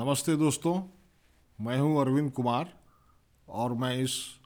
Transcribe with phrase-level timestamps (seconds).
[0.00, 0.82] नमस्ते दोस्तों,
[1.64, 2.78] मैं हूँ अरविंद कुमार
[3.48, 4.40] और मैं इस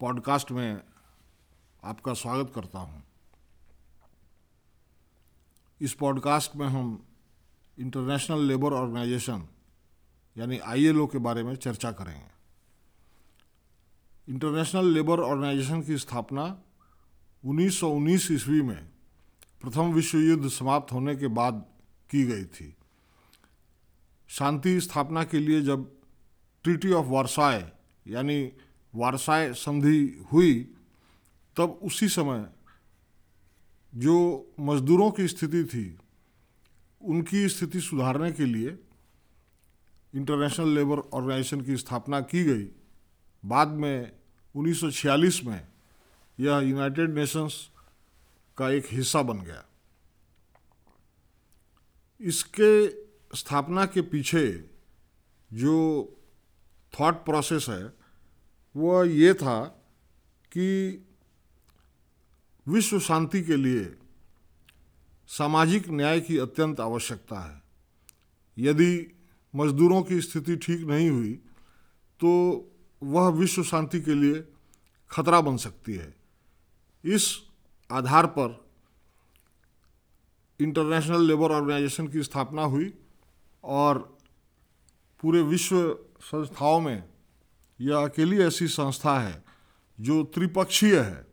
[0.00, 0.80] पॉडकास्ट में
[1.84, 3.02] आपका स्वागत करता हूँ।
[5.80, 7.06] इस पॉडकास्ट में हम
[7.78, 9.48] इंटरनेशनल लेबर ऑर्गेनाइजेशन,
[10.38, 12.30] यानी आईएलओ के बारे में चर्चा करेंगे
[14.32, 16.62] इंटरनेशनल लेबर ऑर्गेनाइजेशन की स्थापना
[17.44, 18.88] 1919 ईस्वी में
[19.62, 21.64] प्रथम विश्व युद्ध समाप्त होने के बाद
[22.10, 22.76] की गई थी
[24.30, 25.92] शांति स्थापना के लिए जब
[26.64, 27.72] ट्रीटी ऑफ़ वारसाय,
[28.06, 28.52] यानी
[28.94, 30.74] वारसाय संधि हुई,
[31.56, 32.46] तब उसी समय
[33.94, 35.98] जो मजदूरों की स्थिति थी,
[37.02, 38.78] उनकी स्थिति सुधारने के लिए
[40.14, 42.68] इंटरनेशनल लेबर ऑर्गेनाइजेशन की स्थापना की गई।
[43.44, 44.12] बाद में
[44.56, 45.68] 1946 में
[46.40, 47.70] यह यूनाइटेड नेशंस
[48.56, 49.64] का एक हिस्सा बन गया।
[52.20, 52.88] इसके
[53.34, 54.46] स्थापना के पीछे
[55.50, 55.74] जो
[56.92, 57.92] थॉट प्रोसेस है,
[58.74, 59.62] वह ये था
[60.52, 61.06] कि
[62.66, 63.84] विश्व शांति के लिए
[65.28, 67.62] सामाजिक न्याय की अत्यंत आवश्यकता है।
[68.58, 69.06] यदि
[69.54, 71.32] मजदूरों की स्थिति ठीक नहीं हुई
[72.20, 72.30] तो
[73.02, 74.44] वह विश्व शांति के लिए
[75.10, 76.14] खतरा बन सकती है।
[77.04, 77.38] इस
[77.90, 78.64] आधार पर
[80.60, 82.92] इंटरनेशनल लेबर ऑर्गेनाइजेशन की स्थापना हुई।
[83.64, 83.98] और
[85.22, 85.76] पूरे विश्व
[86.22, 87.02] संस्थाओं में
[87.80, 89.42] यह अकेली ऐसी संस्था है
[89.98, 91.26] जो त्रिपक्षीय है,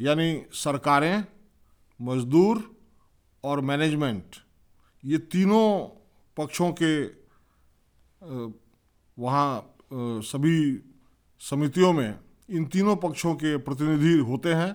[0.00, 1.24] यानी सरकारें,
[2.00, 2.62] मजदूर
[3.44, 4.36] और मैनेजमेंट,
[5.04, 5.66] ये तीनों
[6.36, 6.92] पक्षों के
[9.18, 9.76] वहाँ
[10.24, 10.58] सभी
[11.40, 12.18] समितियों में
[12.48, 14.74] इन तीनों पक्षों के प्रतिनिधि होते हैं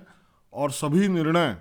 [0.53, 1.57] और सभी निर्णय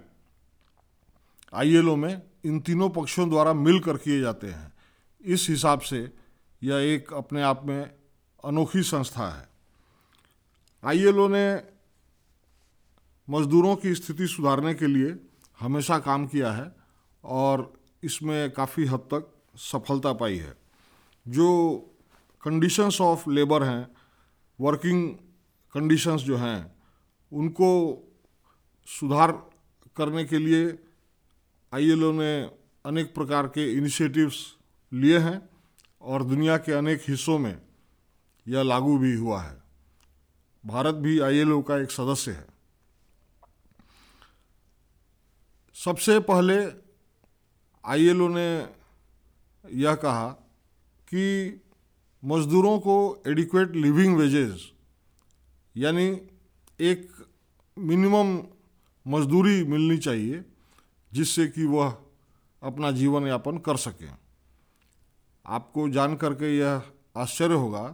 [1.52, 4.72] आईएलओ में इन तीनों पक्षों द्वारा मिलकर किए जाते हैं।
[5.20, 6.12] इस हिसाब से
[6.62, 7.82] यह एक अपने आप में
[8.44, 9.48] अनोखी संस्था है।
[10.84, 11.46] आईएलओ ने
[13.30, 15.16] मजदूरों की स्थिति सुधारने के लिए
[15.60, 16.76] हमेशा काम किया है
[17.24, 20.54] और इसमें काफ़ी हद तक सफलता पाई है।
[21.28, 21.48] जो
[22.42, 23.88] कंडीशंस ऑफ़ लेबर हैं
[24.60, 25.10] वर्किंग
[25.74, 26.76] कंडीशंस जो हैं,
[27.32, 27.68] उनको
[28.86, 29.32] सुधार
[29.96, 30.78] करने के लिए
[31.76, 32.32] आईएलओ ने
[32.84, 34.36] अनेक प्रकार के इनिशिएटिव्स
[34.92, 35.48] लिए हैं
[36.02, 37.56] और दुनिया के अनेक हिस्सों में
[38.46, 39.56] यह लागू भी हुआ है।
[40.66, 42.46] भारत भी आईएलओ का एक सदस्य है।
[45.76, 46.56] सबसे पहले
[47.84, 48.48] आईएलओ ने
[49.64, 50.28] यह कहा
[51.08, 51.24] कि
[52.24, 54.72] मज़दूरों को एडिक्वेट लिविंग वेजेस
[55.76, 56.08] यानी
[56.80, 57.08] एक
[57.76, 58.36] मिनिमम
[59.06, 60.44] मजदूरी मिलनी चाहिए।
[61.16, 61.96] जिससे कि वह
[62.62, 64.10] अपना जीवन यापन कर सकें।
[65.46, 66.82] आपको जान करके यह
[67.16, 67.86] आश्चर्य होगा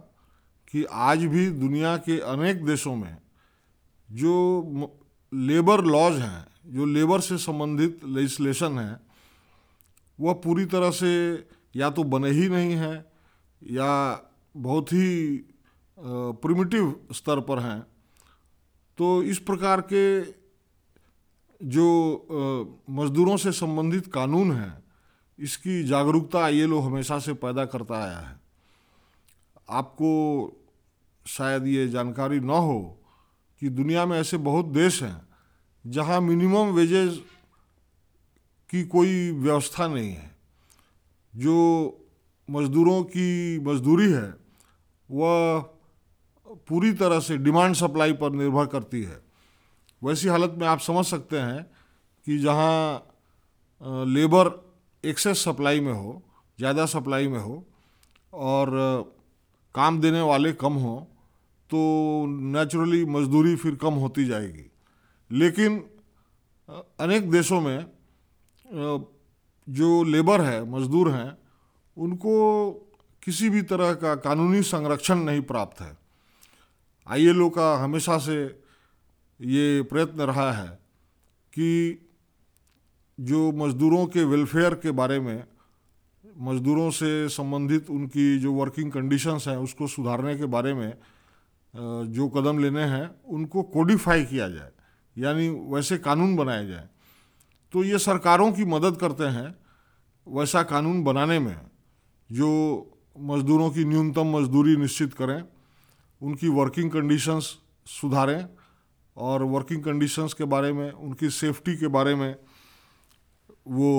[0.71, 3.17] कि आज भी दुनिया के अनेक देशों में
[4.09, 4.33] जो
[5.31, 8.99] लेबर लॉज हैं, जो लेबर से संबंधित लेजिस्लेशन है,
[10.19, 11.11] वह पूरी तरह से
[11.75, 13.05] या तो बने ही नहीं हैं
[13.61, 13.91] या
[14.55, 15.37] बहुत ही
[15.97, 17.79] प्रिमिटिव स्तर पर हैं।
[18.97, 20.03] तो इस प्रकार के
[21.61, 24.83] जो मज़दूरों से संबंधित कानून हैं,
[25.39, 28.39] इसकी जागरूकता ये लोग हमेशा से पैदा करता आया है।
[29.69, 30.09] आपको
[31.25, 32.79] शायद ये जानकारी न हो
[33.61, 35.21] कि दुनिया में ऐसे बहुत देश हैं,
[35.85, 37.19] जहाँ मिनिमम वेजेस
[38.69, 40.31] की कोई व्यवस्था नहीं है।
[41.33, 41.55] जो
[42.49, 44.33] मज़दूरों की मजदूरी है,
[45.09, 45.59] वह
[46.67, 49.21] पूरी तरह से डिमांड सप्लाई पर निर्भर करती है।
[50.03, 51.63] वैसी हालत में आप समझ सकते हैं
[52.27, 53.09] कि जहाँ
[54.07, 54.49] लेबर
[55.03, 56.21] एक्सेस सप्लाई में हो,
[56.59, 57.63] ज़्यादा सप्लाई में हो,
[58.33, 58.69] और
[59.75, 60.95] काम देने वाले कम हो
[61.69, 61.79] तो
[62.27, 64.65] नेचुरली मजदूरी फिर कम होती जाएगी।
[65.31, 65.77] लेकिन
[66.99, 67.85] अनेक देशों में
[69.67, 71.37] जो लेबर है, मजदूर हैं,
[71.97, 72.71] उनको
[73.23, 75.97] किसी भी तरह का कानूनी संरक्षण नहीं प्राप्त है।
[77.07, 78.62] आईएलओ का हमेशा से
[79.39, 80.67] ये प्रयत्न रहा है
[81.53, 81.99] कि
[83.17, 85.43] जो मज़दूरों के वेलफेयर के बारे में,
[86.23, 90.93] मज़दूरों से संबंधित उनकी जो वर्किंग कंडीशंस हैं, उसको सुधारने के बारे में
[91.73, 94.71] जो कदम लेने हैं, उनको कोडिफाई किया जाए।
[95.15, 96.87] यानी वैसे कानून बनाए जाए।
[97.73, 99.55] तो ये सरकारों की मदद करते हैं
[100.27, 101.59] वैसा कानून बनाने में,
[102.29, 102.49] जो
[103.19, 105.43] मज़दूरों की न्यूनतम मजदूरी निश्चित करें,
[106.21, 107.57] उनकी वर्किंग कंडीशंस
[107.87, 108.47] सुधारें
[109.17, 112.35] और वर्किंग कंडीशंस के बारे में, उनकी सेफ्टी के बारे में
[113.67, 113.89] वो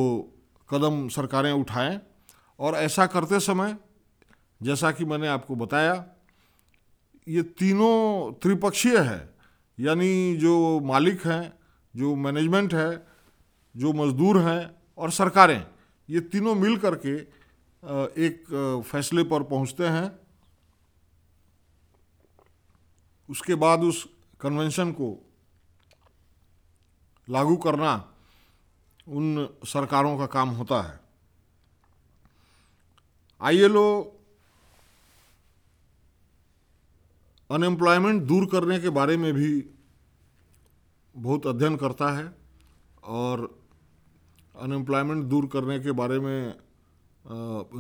[0.69, 2.01] कदम सरकारें उठाएँ।
[2.59, 3.77] और ऐसा करते समय,
[4.61, 5.95] जैसा कि मैंने आपको बताया,
[7.29, 9.35] ये तीनों त्रिपक्षीय है।
[9.79, 11.53] यानी जो मालिक हैं,
[11.95, 13.07] जो मैनेजमेंट है,
[13.75, 15.67] जो मजदूर हैं और सरकारें,
[16.09, 17.15] ये तीनों मिल करके
[18.21, 20.11] एक फैसले पर पहुँचते हैं।
[23.29, 24.07] उसके बाद उस
[24.41, 25.09] कन्वेंशन को
[27.29, 27.93] लागू करना
[29.09, 31.01] उन सरकारों का काम होता है।
[33.41, 33.87] आईएलओ
[37.51, 39.53] अनएम्प्लॉयमेंट दूर करने के बारे में भी
[41.15, 42.27] बहुत अध्ययन करता है
[43.05, 43.43] और
[44.55, 46.55] अनएम्प्लॉयमेंट दूर करने के बारे में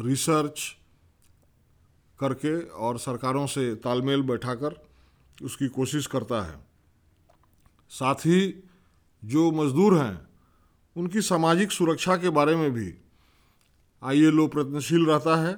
[0.04, 0.60] रिसर्च
[2.18, 4.80] करके और सरकारों से तालमेल बैठाकर
[5.42, 6.58] उसकी कोशिश करता है।
[7.90, 8.40] साथ ही
[9.22, 10.28] जो मज़दूर हैं,
[10.96, 12.94] उनकी सामाजिक सुरक्षा के बारे में भी
[14.02, 15.54] आईएलओ प्रयत्नशील रहता है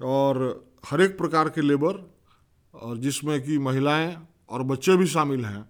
[0.00, 0.38] और
[0.86, 1.98] हर एक प्रकार के लेबर
[2.74, 4.16] और जिसमें कि महिलाएँ
[4.48, 5.64] और बच्चे भी शामिल हैं,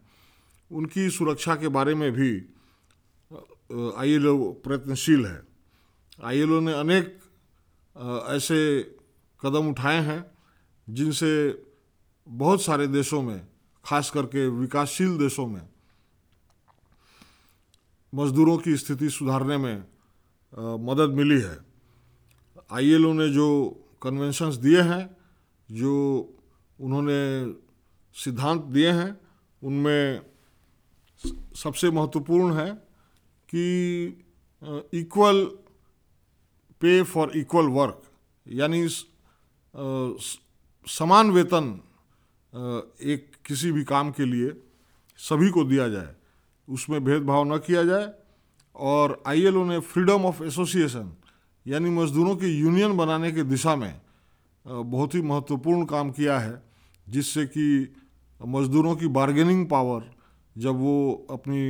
[0.70, 2.30] उनकी सुरक्षा के बारे में भी
[3.96, 5.42] आईएलओ प्रयत्नशील है।
[6.24, 7.18] आईएलओ ने अनेक
[8.30, 8.58] ऐसे
[9.42, 10.24] कदम उठाए हैं
[10.88, 11.30] जिनसे
[12.30, 13.48] बहुत सारे देशों में
[13.84, 15.68] खास करके विकासशील देशों में
[18.14, 21.58] मजदूरों की स्थिति सुधारने में आ, मदद मिली है।
[22.72, 23.48] आईएलओ ने जो
[24.02, 25.16] कन्वेंशंस दिए हैं
[25.70, 25.94] जो
[26.80, 27.20] उन्होंने
[28.14, 29.20] सिद्धांत दिए हैं
[29.62, 30.20] उनमें
[31.56, 32.70] सबसे महत्वपूर्ण है
[33.50, 33.64] कि
[34.94, 35.44] equal
[36.80, 38.02] pay for equal work
[38.48, 38.88] यानी
[40.86, 41.80] समान वेतन
[42.52, 44.52] एक किसी भी काम के लिए
[45.18, 46.14] सभी को दिया जाए,
[46.68, 48.12] उसमें भेदभाव न किया जाए
[48.76, 51.12] और आईएलओ ने फ्रीडम ऑफ़ एसोसिएशन,
[51.66, 54.00] यानी मजदूरों की यूनियन बनाने की दिशा में
[54.64, 56.62] बहुत ही महत्वपूर्ण काम किया है,
[57.06, 57.94] जिससे कि
[58.40, 60.10] मजदूरों की बार्गेनिंग पावर
[60.56, 61.62] जब वो अपनी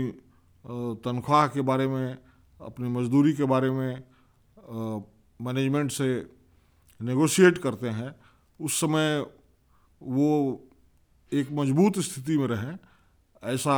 [1.04, 2.18] तनख्वाह के बारे में,
[2.60, 4.02] अपनी मजदूरी के बारे में
[5.40, 6.08] मैनेजमेंट से
[7.00, 8.14] नेगोशिएट करते हैं,
[8.60, 9.20] उस समय
[10.00, 10.28] वो
[11.32, 12.78] एक मज़बूत स्थिति में रहें,
[13.42, 13.76] ऐसा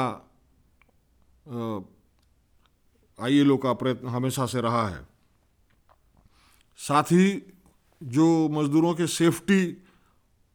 [3.19, 5.07] आई एल का प्रयत्न हमेशा से रहा है।
[6.79, 7.43] साथ ही
[8.01, 9.77] जो मज़दूरों के सेफ्टी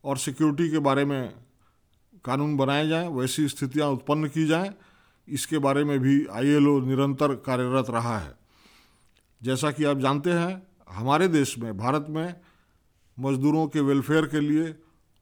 [0.04, 1.34] और सिक्योरिटी के बारे में
[2.26, 4.74] कानून बनाए जाएँ, वैसी स्थितियाँ उत्पन्न की जाएँ,
[5.28, 8.36] इसके बारे में भी आईएलओ निरंतर कार्यरत रहा है।
[9.42, 12.36] जैसा कि आप जानते हैं, हमारे देश में, भारत में
[13.18, 14.74] मज़दूरों के वेलफेयर के लिए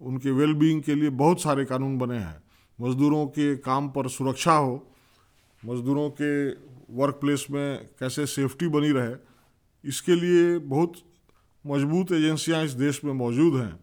[0.01, 2.43] उनके वेलबींग के लिए बहुत सारे कानून बने हैं।
[2.79, 4.91] मज़दूरों के काम पर सुरक्षा हो
[5.65, 6.49] मज़दूरों के
[6.95, 9.15] वर्क प्लेस में कैसे सेफ्टी बनी रहे
[9.83, 10.93] इसके लिए बहुत
[11.65, 13.79] मज़बूत एजेंसियाँ इस देश में मौजूद हैं।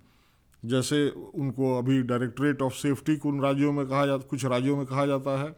[0.62, 5.06] जैसे उनको अभी डायरेक्टरेट ऑफ़ सेफ्टी उन राज्यों में कहा जाता कुछ राज्यों में कहा
[5.06, 5.50] जाता है।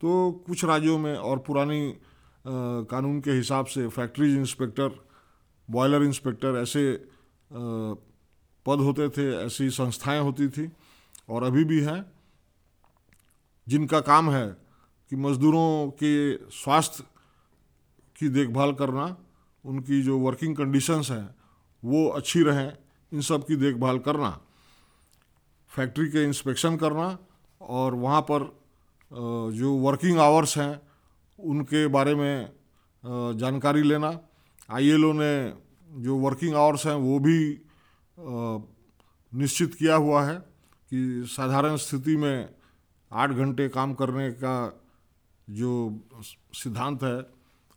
[0.00, 4.90] तो कुछ राज्यों में और पुरानी आ, कानून के हिसाब से फैक्ट्रीज इंस्पेक्टर
[5.70, 7.94] बॉयलर इंस्पेक्टर ऐसे आ,
[8.66, 10.70] पद होते थे, ऐसी संस्थाएँ होती थी
[11.28, 12.04] और अभी भी हैं,
[13.66, 14.46] जिनका काम है
[15.10, 17.04] कि मज़दूरों के स्वास्थ्य
[18.16, 19.16] की देखभाल करना,
[19.64, 21.34] उनकी जो वर्किंग कंडीशंस हैं,
[21.82, 22.72] वो अच्छी रहें,
[23.12, 24.30] इन सब की देखभाल करना
[25.70, 27.16] फैक्ट्री के इंस्पेक्शन करना
[27.60, 28.44] और वहाँ पर
[29.54, 30.80] जो वर्किंग आवर्स हैं,
[31.38, 32.52] उनके बारे में
[33.36, 34.18] जानकारी लेना।
[34.68, 35.32] आईएलओ ने
[35.90, 37.38] जो वर्किंग आवर्स हैं, वो भी
[38.18, 40.36] निश्चित किया हुआ है
[40.90, 42.48] कि साधारण स्थिति में
[43.10, 44.56] आठ घंटे काम करने का
[45.48, 45.72] जो
[46.54, 47.26] सिद्धांत है,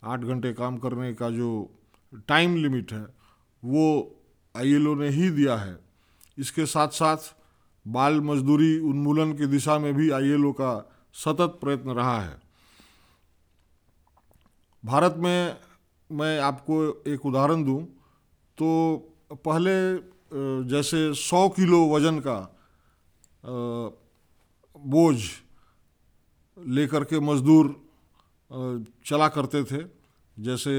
[0.03, 1.49] आठ घंटे काम करने का जो
[2.27, 3.05] टाइम लिमिट है,
[3.63, 4.15] वो
[4.55, 5.77] आईएलओ ने ही दिया है।
[6.37, 7.17] इसके साथ साथ
[7.85, 10.73] बाल मजदूरी उन्मूलन की दिशा में भी आईएलओ का
[11.15, 12.39] सतत प्रयत्न रहा है।
[14.83, 15.57] भारत में
[16.09, 17.83] मैं आपको एक उदाहरण दूँ
[18.57, 18.67] तो
[19.33, 19.75] पहले
[20.31, 22.37] जैसे 100 किलो वज़न का
[24.75, 25.17] बोझ
[26.57, 27.75] लेकर के मजदूर
[29.05, 29.83] चला करते थे।
[30.37, 30.73] जैसे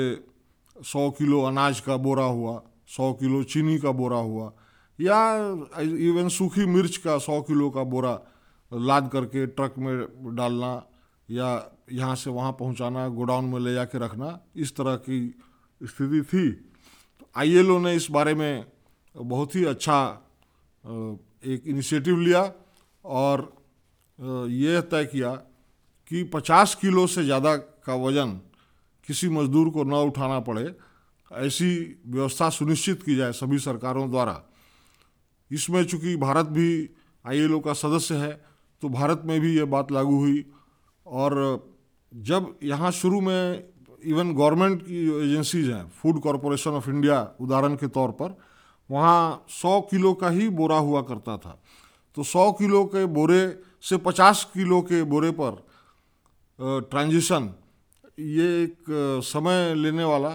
[0.76, 4.52] 100 किलो अनाज का बोरा हुआ, सौ किलो चीनी का बोरा हुआ,
[4.98, 5.18] या
[5.80, 8.14] इवन सूखी मिर्च का सौ किलो का बोरा
[8.72, 10.72] लाद करके ट्रक में डालना,
[11.28, 11.48] या
[11.92, 15.18] यहाँ से वहाँ पहुँचाना, गोडाउन में ले जाके रखना, इस तरह की
[15.80, 18.64] स्थिति थी। तो आई ने इस बारे में
[19.16, 19.98] बहुत ही अच्छा
[21.44, 22.42] एक इनिशिएटिव लिया
[23.04, 23.52] और
[24.50, 25.30] ये तय किया
[26.10, 28.40] कि 50 किलो से ज़्यादा का वज़न
[29.08, 30.74] किसी मज़दूर को न उठाना पड़े।
[31.30, 34.42] ऐसी व्यवस्था सुनिश्चित की जाए सभी सरकारों द्वारा।
[35.50, 36.68] इसमें चूँकि भारत भी
[37.24, 38.32] आईएलओ का सदस्य है
[38.82, 40.44] तो भारत में भी ये बात लागू हुई
[41.06, 41.34] और
[42.12, 43.64] जब यहाँ शुरू में
[44.04, 48.36] इवन गवर्नमेंट की जो एजेंसीज हैं फ़ूड कॉरपोरेशन ऑफ़ इंडिया उदाहरण के तौर पर
[48.90, 51.60] वहाँ सौ किलो का ही बोरा हुआ करता था।
[52.16, 53.42] तो सौ किलो के बोरे
[53.82, 55.64] से पचास किलो के बोरे पर
[56.90, 57.48] ट्रांजिशन
[58.18, 58.84] ये एक
[59.24, 60.30] समय लेने वाला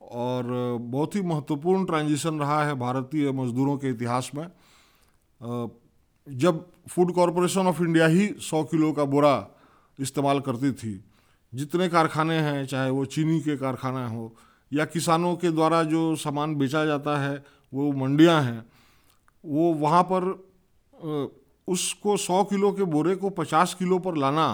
[0.00, 0.44] और
[0.80, 4.46] बहुत ही महत्वपूर्ण ट्रांजिशन रहा है भारतीय मजदूरों के इतिहास में।
[6.26, 9.34] जब फ़ूड कॉरपोरेशन ऑफ़ इंडिया ही सौ किलो का बोरा
[9.98, 10.92] इस्तेमाल करती थी,
[11.52, 14.34] जितने कारखाने हैं, चाहे वो चीनी के कारखाना हो
[14.72, 18.64] या किसानों के द्वारा जो सामान बेचा जाता है वो मंडियाँ हैं,
[19.44, 20.30] वो वहाँ पर
[21.68, 24.48] उसको सौ किलो के बोरे को पचास किलो पर लाना,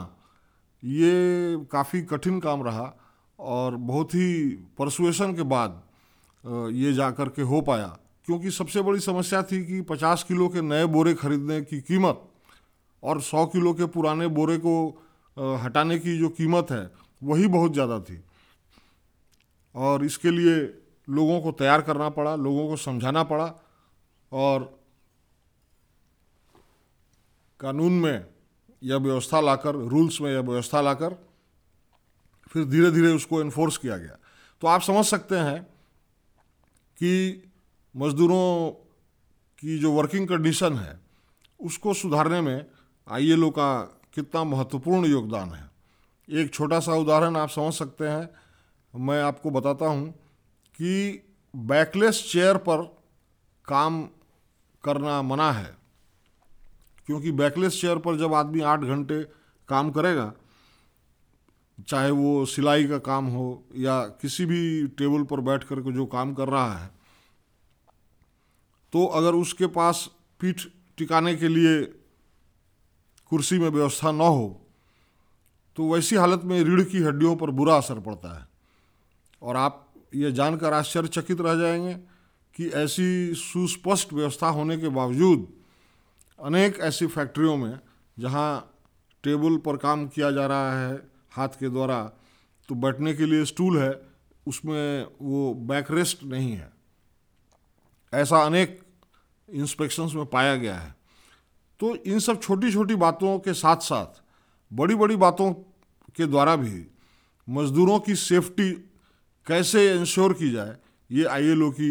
[0.83, 2.93] ये काफ़ी कठिन काम रहा
[3.39, 4.49] और बहुत ही
[4.79, 5.83] परसुएशन के बाद
[6.75, 7.87] ये जा कर के हो पाया।
[8.27, 12.23] क्योंकि सबसे बड़ी समस्या थी कि पचास किलो के नए बोरे खरीदने की कीमत
[13.03, 14.75] और सौ किलो के पुराने बोरे को
[15.63, 16.91] हटाने की जो कीमत है,
[17.23, 18.21] वही बहुत ज़्यादा थी।
[19.75, 20.57] और इसके लिए
[21.09, 23.55] लोगों को तैयार करना पड़ा, लोगों को समझाना पड़ा
[24.33, 24.79] और
[27.61, 28.27] कानून में
[28.83, 31.17] यह व्यवस्था लाकर, रूल्स में यह व्यवस्था लाकर
[32.50, 34.17] फिर धीरे धीरे उसको इन्फोर्स किया गया।
[34.62, 35.62] तो आप समझ सकते हैं
[36.99, 37.43] कि
[37.97, 38.71] मज़दूरों
[39.59, 40.99] की जो वर्किंग कंडीशन है,
[41.61, 42.67] उसको सुधारने में
[43.09, 43.81] आईएलओ का
[44.15, 45.71] कितना महत्वपूर्ण योगदान है।
[46.29, 48.29] एक छोटा सा उदाहरण आप समझ सकते हैं,
[48.95, 50.15] मैं आपको बताता हूँ।
[50.79, 52.83] कि बैकलेस चेयर पर
[53.69, 54.03] काम
[54.85, 55.77] करना मना है।
[57.09, 59.23] क्योंकि बैकलेस चेयर पर जब आदमी आठ घंटे
[59.69, 60.33] काम करेगा,
[61.89, 66.07] चाहे वो सिलाई का काम हो या किसी भी टेबल पर बैठ कर के जो
[66.07, 66.91] काम कर रहा है
[68.93, 70.09] तो अगर उसके पास
[70.41, 70.63] पीठ
[70.99, 71.83] टिकाने के लिए
[73.33, 74.61] कुर्सी में व्यवस्था न हो
[75.77, 78.47] तो वैसी हालत में रीढ़ की हड्डियों पर बुरा असर पड़ता है।
[79.43, 81.95] और आप ये जानकर आश्चर्यचकित रह जाएँगे
[82.57, 85.49] कि ऐसी सुस्पष्ट व्यवस्था होने के बावजूद
[86.45, 87.79] अनेक ऐसी फैक्ट्रियों में
[88.19, 88.75] जहाँ
[89.25, 92.12] टेबल पर काम किया जा रहा है हाथ के द्वारा
[92.69, 94.03] तो बैठने के लिए स्टूल है,
[94.47, 96.73] उसमें वो बैक रेस्ट नहीं है।
[98.15, 98.81] ऐसा अनेक
[99.50, 100.97] इंस्पेक्शंस में पाया गया है।
[101.81, 104.23] तो इन सब छोटी छोटी बातों के साथ साथ
[104.73, 105.53] बड़ी बड़ी बातों
[106.17, 106.87] के द्वारा भी
[107.49, 108.88] मज़दूरों की सेफ्टी
[109.49, 110.76] कैसे इंश्योर की जाए,
[111.11, 111.90] ये आई की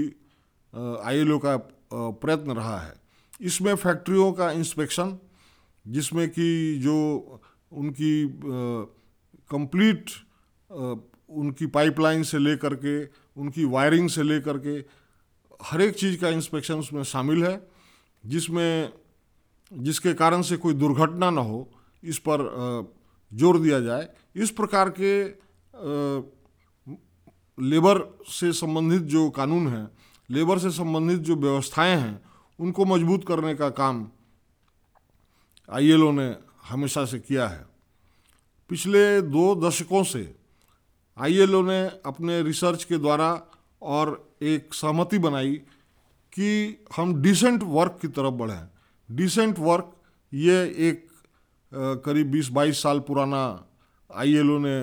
[0.73, 1.55] आईएलओ का
[1.91, 2.93] प्रयत्न रहा है।
[3.41, 5.17] इसमें फैक्ट्रियों का इंस्पेक्शन
[5.85, 6.95] जिसमें कि जो
[7.71, 8.13] उनकी
[9.49, 10.09] कंप्लीट
[10.69, 13.03] उनकी पाइपलाइन से लेकर के,
[13.37, 14.75] उनकी वायरिंग से लेकर के,
[15.61, 17.67] हर एक चीज़ का इंस्पेक्शन उसमें शामिल है,
[18.23, 18.93] जिसमें,
[19.71, 21.69] जिसके कारण से कोई दुर्घटना ना हो,
[22.03, 22.39] इस पर
[23.31, 25.11] ज़ोर दिया जाए। इस प्रकार के
[27.57, 27.99] लेबर
[28.29, 29.89] से संबंधित जो कानून हैं,
[30.29, 32.21] लेबर से संबंधित जो व्यवस्थाएँ हैं,
[32.59, 34.07] उनको मज़बूत करने का काम
[35.69, 36.35] आईएलओ ने
[36.69, 37.65] हमेशा से किया है।
[38.69, 40.23] पिछले दो दशकों से
[41.17, 43.29] आईएलओ ने अपने रिसर्च के द्वारा
[43.81, 45.53] और एक सहमति बनाई
[46.33, 48.69] कि हम डिसेंट वर्क की तरफ़ बढ़ें
[49.09, 49.91] डिसेंट वर्क
[50.33, 50.57] ये
[50.89, 51.07] एक
[52.05, 53.43] करीब 20-22 साल पुराना
[54.09, 54.81] आईएलओ ने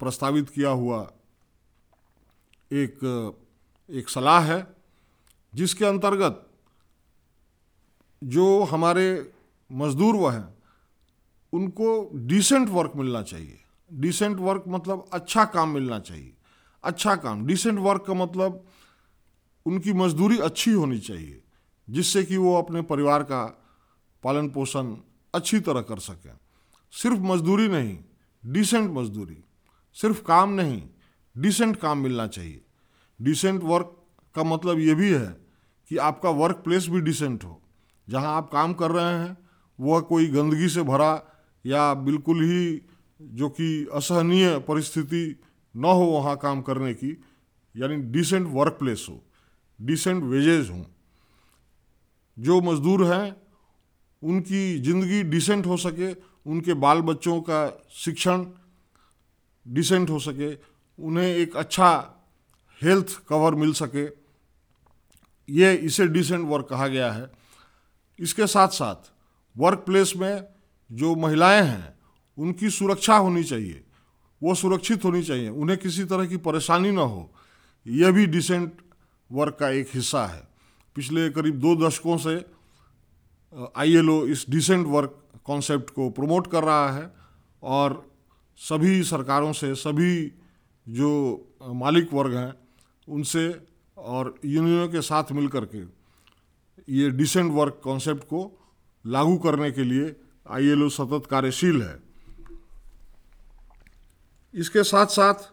[0.00, 1.00] प्रस्तावित किया हुआ
[2.70, 2.98] एक
[3.88, 4.66] एक सलाह है,
[5.52, 6.46] जिसके अंतर्गत
[8.22, 9.32] जो हमारे
[9.70, 10.54] मज़दूर वह हैं,
[11.52, 13.58] उनको डिसेंट वर्क मिलना चाहिए।
[13.90, 16.32] डिसेंट वर्क मतलब अच्छा काम मिलना चाहिए।
[16.84, 18.64] अच्छा काम डिसेंट वर्क का मतलब
[19.66, 21.42] उनकी मजदूरी अच्छी होनी चाहिए,
[21.88, 23.42] जिससे कि वो अपने परिवार का
[24.22, 24.96] पालन पोषण
[25.34, 26.38] अच्छी तरह कर सकें।
[26.92, 27.98] सिर्फ़ मजदूरी नहीं
[28.44, 29.36] डिसेंट मजदूरी,
[29.96, 30.82] सिर्फ़ काम नहीं
[31.40, 32.60] डिसेंट काम मिलना चाहिए।
[33.20, 33.96] डिसेंट वर्क
[34.34, 35.36] का मतलब ये भी है
[35.90, 37.60] कि आपका वर्क प्लेस भी डिसेंट हो।
[38.08, 39.36] जहाँ आप काम कर रहे हैं,
[39.78, 41.12] वह कोई गंदगी से भरा
[41.64, 42.80] या बिल्कुल ही
[43.20, 45.24] जो कि असहनीय परिस्थिति
[45.74, 47.10] न हो वहाँ काम करने की,
[47.74, 49.22] यानी डिसेंट वर्क प्लेस हो
[49.80, 50.84] डिसेंट वेजेज हों।
[52.36, 53.36] जो मज़दूर हैं,
[54.22, 56.12] उनकी ज़िंदगी डिसेंट हो सके,
[56.46, 57.60] उनके बाल बच्चों का
[57.94, 58.44] शिक्षण
[59.66, 60.52] डिसेंट हो सके
[61.00, 62.14] उन्हें एक अच्छा
[62.82, 64.06] हेल्थ कवर मिल सके।
[65.48, 67.30] ये इसे डिसेंट वर्क कहा गया है।
[68.18, 69.12] इसके साथ साथ
[69.56, 70.44] वर्क प्लेस में
[70.92, 71.98] जो महिलाएँ हैं,
[72.38, 73.84] उनकी सुरक्षा होनी चाहिए।
[74.42, 77.34] वो सुरक्षित होनी चाहिए। उन्हें किसी तरह की परेशानी ना हो।
[77.86, 78.72] यह भी डिसेंट
[79.32, 80.48] वर्क का एक हिस्सा है।
[80.94, 82.44] पिछले करीब दो दशकों से
[83.76, 87.14] आईएलओ इस डिसेंट वर्क कॉन्सेप्ट को प्रमोट कर रहा है
[87.62, 88.10] और
[88.56, 90.32] सभी सरकारों से, सभी
[90.86, 91.10] जो
[91.62, 92.52] मालिक वर्ग हैं,
[93.08, 93.66] उनसे
[93.98, 95.82] और यूनियनों के साथ मिल करके
[96.88, 98.40] ये डिसेंट वर्क कॉन्सेप्ट को
[99.04, 100.16] लागू करने के लिए
[100.50, 101.98] आईएलओ सतत कार्यशील है।
[104.54, 105.48] इसके साथ साथ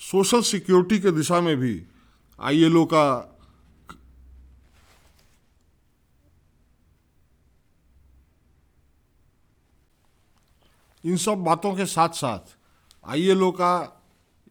[0.00, 1.74] सोशल सिक्योरिटी के दिशा में भी
[2.38, 3.04] आईएलओ का
[11.04, 12.56] इन सब बातों के साथ साथ
[13.04, 14.02] आईएलओ का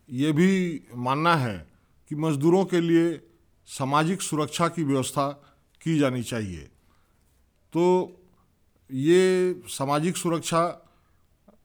[0.09, 1.57] ये भी मानना है
[2.11, 3.21] कि मजदूरों के लिए
[3.67, 5.27] सामाजिक सुरक्षा की व्यवस्था
[5.81, 6.63] की जानी चाहिए।
[7.73, 7.83] तो
[8.89, 10.63] ये सामाजिक सुरक्षा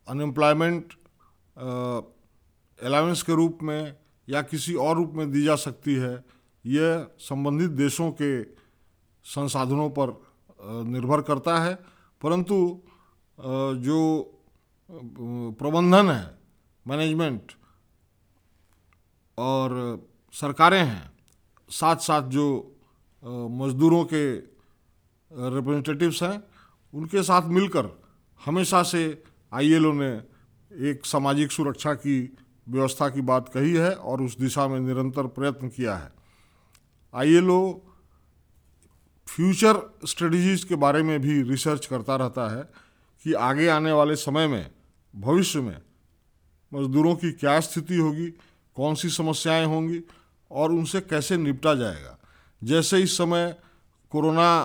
[0.09, 0.93] अनएम्प्लॉयमेंट
[2.79, 3.97] अलाउंस के रूप में
[4.29, 6.15] या किसी और रूप में दी जा सकती है
[6.65, 8.43] यह संबंधित देशों के
[9.25, 10.15] संसाधनों पर
[10.87, 11.75] निर्भर करता है।
[12.23, 12.57] परंतु
[13.83, 13.99] जो
[15.59, 16.25] प्रबंधन है
[16.87, 17.53] मैनेजमेंट
[19.39, 19.71] और
[20.35, 21.11] सरकारें हैं
[21.71, 22.47] साथ साथ जो
[23.53, 24.37] मज़दूरों के
[25.55, 26.43] रिप्रेजेंटेटिव्स हैं,
[26.93, 27.89] उनके साथ मिलकर
[28.41, 30.11] हमेशा से आईएलओ ने
[30.91, 32.37] एक सामाजिक सुरक्षा की
[32.69, 36.13] व्यवस्था की बात कही है और उस दिशा में निरंतर प्रयत्न किया है।
[37.15, 37.73] आईएलओ
[39.29, 42.63] फ्यूचर स्ट्रेटजीज के बारे में भी रिसर्च करता रहता है
[43.25, 44.71] कि आगे आने वाले समय में,
[45.15, 45.81] भविष्य में
[46.75, 48.27] मजदूरों की क्या स्थिति होगी?
[48.77, 50.01] कौन सी समस्याएँ होंगी?
[50.51, 52.19] और उनसे कैसे निपटा जाएगा?
[52.65, 53.57] जैसे इस समय
[54.11, 54.65] कोरोना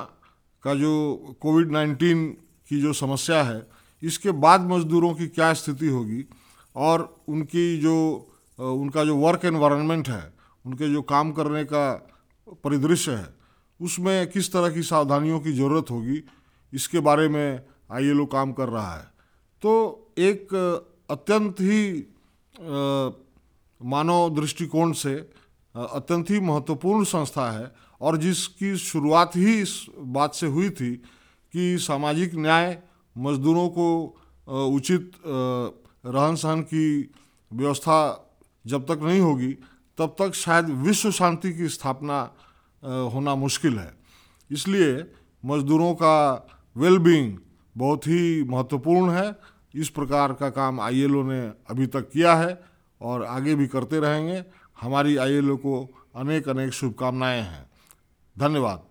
[0.63, 2.29] का जो कोविड नाइन्टीन
[2.69, 3.67] की जो समस्या है,
[4.03, 6.25] इसके बाद मजदूरों की क्या स्थिति होगी?
[6.75, 8.27] और उनकी जो
[8.59, 10.33] उनका जो वर्क एनवायरनमेंट है,
[10.65, 12.09] उनके जो काम करने का
[12.63, 13.35] परिदृश्य है,
[13.81, 16.23] उसमें किस तरह की सावधानियों की ज़रूरत होगी?
[16.73, 19.03] इसके बारे में आईएलओ काम कर रहा है।
[19.61, 19.71] तो
[20.17, 20.47] एक
[21.11, 21.83] अत्यंत ही
[23.81, 25.13] मानव दृष्टिकोण से
[25.75, 27.71] अत्यंत ही महत्वपूर्ण संस्था है
[28.01, 32.77] और जिसकी शुरुआत ही इस बात से हुई थी कि सामाजिक न्याय
[33.15, 33.87] मजदूरों को
[34.47, 35.11] उचित
[36.05, 37.11] रहन सहन की
[37.51, 37.97] व्यवस्था
[38.65, 39.51] जब तक नहीं होगी,
[39.97, 42.19] तब तक शायद विश्व शांति की स्थापना
[43.13, 43.93] होना मुश्किल है।
[44.51, 44.91] इसलिए
[45.43, 47.37] मजदूरों का वेलबींग
[47.75, 49.31] बहुत ही महत्वपूर्ण है
[49.75, 52.63] इस प्रकार का काम आईएलओ ने अभी तक किया है
[53.01, 54.45] और आगे भी करते रहेंगे।
[54.81, 57.69] हमारी आईएलओ को अनेक अनेक शुभकामनाएँ हैं।
[58.39, 58.90] धन्यवाद।